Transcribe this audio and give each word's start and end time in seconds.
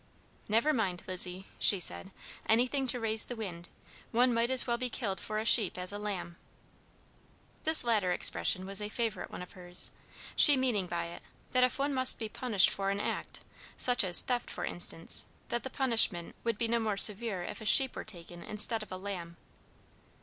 "Never 0.49 0.73
mind, 0.73 1.03
Lizzie," 1.07 1.45
she 1.59 1.79
said; 1.79 2.09
"anything 2.47 2.87
to 2.87 2.99
raise 2.99 3.23
the 3.25 3.35
wind. 3.35 3.69
One 4.11 4.33
might 4.33 4.49
as 4.49 4.65
well 4.65 4.79
be 4.79 4.89
killed 4.89 5.19
for 5.19 5.37
a 5.37 5.45
sheep 5.45 5.77
as 5.77 5.91
a 5.91 5.99
lamb." 5.99 6.37
This 7.65 7.83
latter 7.83 8.11
expression 8.11 8.65
was 8.65 8.81
a 8.81 8.89
favorite 8.89 9.29
one 9.29 9.43
of 9.43 9.51
hers; 9.51 9.91
she 10.35 10.57
meaning 10.57 10.87
by 10.87 11.03
it, 11.03 11.21
that 11.51 11.63
if 11.63 11.77
one 11.77 11.93
must 11.93 12.17
be 12.17 12.29
punished 12.29 12.71
for 12.71 12.89
an 12.89 12.99
act, 12.99 13.41
such 13.77 14.03
as 14.03 14.21
theft 14.21 14.49
for 14.49 14.65
instance, 14.65 15.25
that 15.49 15.61
the 15.61 15.69
punishment 15.69 16.33
would 16.43 16.57
be 16.57 16.67
no 16.67 16.79
more 16.79 16.97
severe 16.97 17.43
if 17.43 17.61
a 17.61 17.65
sheep 17.65 17.95
were 17.95 18.03
taken 18.03 18.41
instead 18.41 18.81
of 18.81 18.91
a 18.91 18.97
lamb. 18.97 19.37